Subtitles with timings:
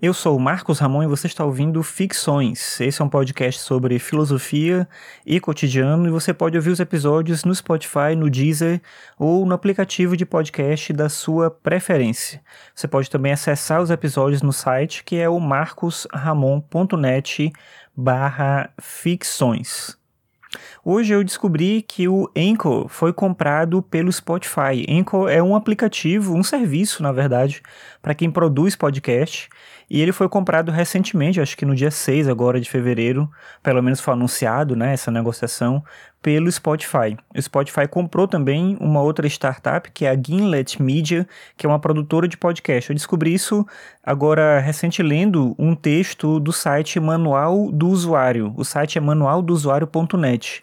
[0.00, 2.80] Eu sou o Marcos Ramon e você está ouvindo Ficções.
[2.80, 4.88] Esse é um podcast sobre filosofia
[5.26, 8.80] e cotidiano e você pode ouvir os episódios no Spotify, no Deezer
[9.18, 12.40] ou no aplicativo de podcast da sua preferência.
[12.72, 17.52] Você pode também acessar os episódios no site que é o marcosramon.net
[17.96, 19.97] barra ficções.
[20.84, 24.84] Hoje eu descobri que o Anchor foi comprado pelo Spotify.
[24.88, 27.62] Anchor é um aplicativo, um serviço, na verdade,
[28.00, 29.48] para quem produz podcast.
[29.90, 33.30] E ele foi comprado recentemente, acho que no dia 6 agora de fevereiro,
[33.62, 35.82] pelo menos foi anunciado, né, essa negociação,
[36.22, 37.16] pelo Spotify.
[37.34, 41.78] O Spotify comprou também uma outra startup, que é a Gimlet Media, que é uma
[41.78, 42.90] produtora de podcast.
[42.90, 43.66] Eu descobri isso
[44.02, 48.52] agora recente lendo um texto do site Manual do Usuário.
[48.56, 50.62] O site é manualdosuário.net.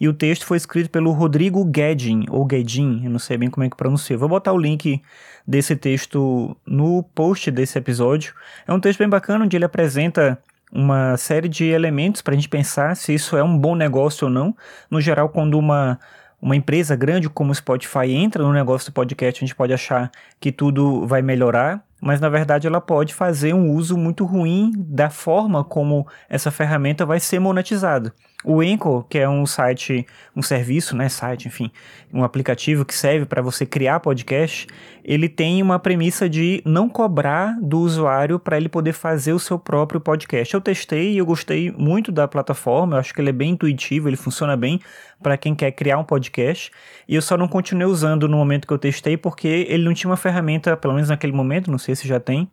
[0.00, 3.64] E o texto foi escrito pelo Rodrigo Guedin, ou Guedin, eu não sei bem como
[3.64, 4.18] é que pronuncia.
[4.18, 5.00] Vou botar o link
[5.46, 8.34] desse texto no post desse episódio.
[8.66, 10.38] É um texto bem bacana, onde ele apresenta
[10.74, 14.32] uma série de elementos para a gente pensar se isso é um bom negócio ou
[14.32, 14.54] não.
[14.90, 16.00] No geral, quando uma,
[16.42, 20.10] uma empresa grande como o Spotify entra no negócio do podcast, a gente pode achar
[20.40, 25.08] que tudo vai melhorar, mas na verdade ela pode fazer um uso muito ruim da
[25.08, 28.12] forma como essa ferramenta vai ser monetizada.
[28.44, 30.06] O Anchor, que é um site,
[30.36, 31.70] um serviço, né, site, enfim,
[32.12, 34.66] um aplicativo que serve para você criar podcast,
[35.02, 39.58] ele tem uma premissa de não cobrar do usuário para ele poder fazer o seu
[39.58, 40.52] próprio podcast.
[40.52, 44.08] Eu testei e eu gostei muito da plataforma, eu acho que ele é bem intuitivo,
[44.08, 44.78] ele funciona bem
[45.22, 46.70] para quem quer criar um podcast,
[47.08, 50.10] e eu só não continuei usando no momento que eu testei porque ele não tinha
[50.10, 52.46] uma ferramenta, pelo menos naquele momento, não sei se já tem,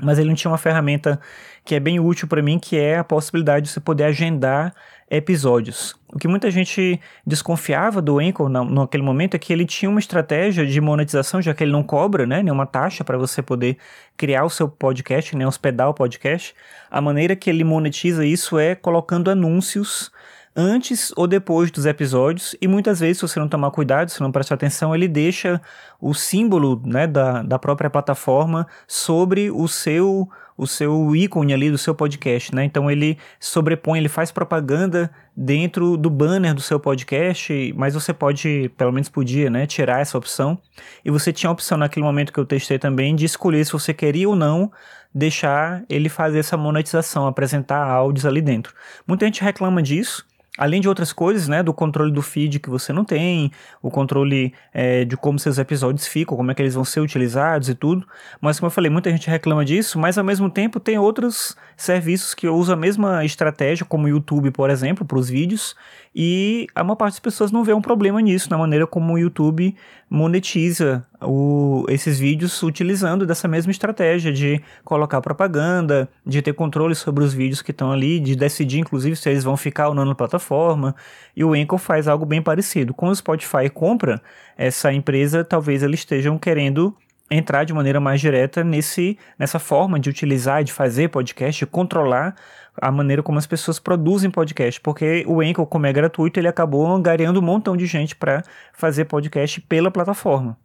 [0.00, 1.20] mas ele não tinha uma ferramenta
[1.64, 4.74] que é bem útil para mim, que é a possibilidade de você poder agendar
[5.10, 5.94] episódios.
[6.12, 10.00] O que muita gente desconfiava do Anchor na, naquele momento é que ele tinha uma
[10.00, 13.76] estratégia de monetização, já que ele não cobra né, nenhuma taxa para você poder
[14.16, 16.54] criar o seu podcast, né, hospedar o podcast.
[16.90, 20.10] A maneira que ele monetiza isso é colocando anúncios
[20.58, 24.32] antes ou depois dos episódios, e muitas vezes, se você não tomar cuidado, se não
[24.32, 25.62] prestar atenção, ele deixa
[26.00, 31.78] o símbolo né, da, da própria plataforma sobre o seu o seu ícone ali do
[31.78, 32.64] seu podcast, né?
[32.64, 38.68] Então ele sobrepõe, ele faz propaganda dentro do banner do seu podcast, mas você pode,
[38.76, 40.60] pelo menos podia, né, tirar essa opção.
[41.04, 43.94] E você tinha a opção naquele momento que eu testei também de escolher se você
[43.94, 44.72] queria ou não
[45.14, 48.74] deixar ele fazer essa monetização, apresentar áudios ali dentro.
[49.06, 50.26] Muita gente reclama disso,
[50.58, 54.52] Além de outras coisas, né, do controle do feed que você não tem, o controle
[54.74, 58.06] é, de como seus episódios ficam, como é que eles vão ser utilizados e tudo.
[58.40, 62.34] Mas como eu falei, muita gente reclama disso, mas ao mesmo tempo tem outros serviços
[62.34, 65.76] que usam a mesma estratégia, como o YouTube, por exemplo, para os vídeos,
[66.20, 69.18] e a maior parte das pessoas não vê um problema nisso, na maneira como o
[69.18, 69.76] YouTube
[70.10, 77.22] monetiza o, esses vídeos utilizando dessa mesma estratégia de colocar propaganda, de ter controle sobre
[77.22, 80.14] os vídeos que estão ali, de decidir inclusive se eles vão ficar ou não na
[80.16, 80.92] plataforma.
[81.36, 82.92] E o Anchor faz algo bem parecido.
[82.92, 84.20] Quando o Spotify compra
[84.56, 86.96] essa empresa, talvez eles estejam querendo
[87.30, 92.34] entrar de maneira mais direta nesse, nessa forma de utilizar, de fazer podcast, de controlar
[92.80, 96.86] a maneira como as pessoas produzem podcast, porque o Anchor, como é gratuito, ele acabou
[96.86, 100.56] angariando um montão de gente para fazer podcast pela plataforma.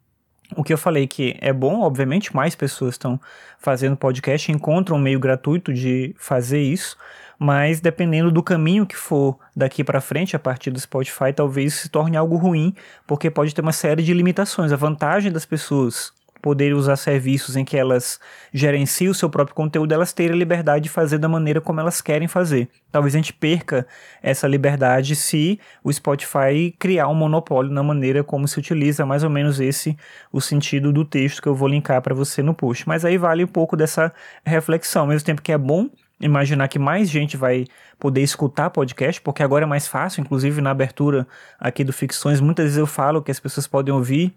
[0.55, 3.19] O que eu falei que é bom, obviamente, mais pessoas estão
[3.57, 6.95] fazendo podcast, encontram um meio gratuito de fazer isso,
[7.39, 11.89] mas dependendo do caminho que for daqui para frente, a partir do Spotify, talvez se
[11.89, 12.75] torne algo ruim,
[13.07, 14.71] porque pode ter uma série de limitações.
[14.71, 18.19] A vantagem das pessoas poderem usar serviços em que elas
[18.53, 22.01] gerenciam o seu próprio conteúdo, elas terem a liberdade de fazer da maneira como elas
[22.01, 22.67] querem fazer.
[22.91, 23.87] Talvez a gente perca
[24.21, 29.29] essa liberdade se o Spotify criar um monopólio na maneira como se utiliza, mais ou
[29.29, 29.97] menos esse
[30.33, 32.85] o sentido do texto que eu vou linkar para você no post.
[32.89, 34.11] Mas aí vale um pouco dessa
[34.45, 35.89] reflexão, ao mesmo tempo que é bom
[36.19, 37.65] imaginar que mais gente vai
[37.97, 41.25] poder escutar podcast, porque agora é mais fácil, inclusive na abertura
[41.57, 44.33] aqui do Ficções, muitas vezes eu falo que as pessoas podem ouvir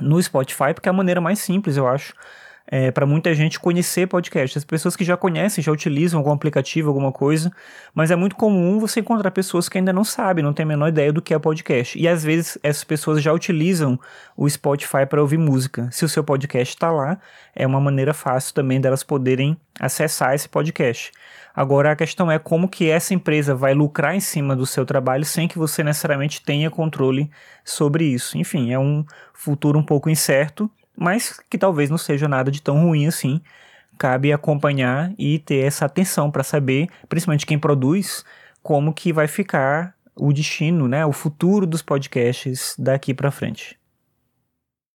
[0.00, 2.12] no Spotify, porque é a maneira mais simples, eu acho,
[2.66, 4.58] é, para muita gente conhecer podcast.
[4.58, 7.50] As pessoas que já conhecem, já utilizam algum aplicativo, alguma coisa,
[7.94, 10.88] mas é muito comum você encontrar pessoas que ainda não sabem, não têm a menor
[10.88, 11.98] ideia do que é podcast.
[11.98, 13.98] E às vezes essas pessoas já utilizam
[14.36, 15.88] o Spotify para ouvir música.
[15.92, 17.18] Se o seu podcast está lá,
[17.54, 21.12] é uma maneira fácil também delas poderem acessar esse podcast.
[21.54, 25.24] Agora a questão é como que essa empresa vai lucrar em cima do seu trabalho
[25.24, 27.30] sem que você necessariamente tenha controle
[27.64, 28.36] sobre isso.
[28.36, 32.86] Enfim, é um futuro um pouco incerto, mas que talvez não seja nada de tão
[32.86, 33.40] ruim assim.
[33.98, 38.24] Cabe acompanhar e ter essa atenção para saber, principalmente quem produz,
[38.62, 43.78] como que vai ficar o destino, né, o futuro dos podcasts daqui para frente.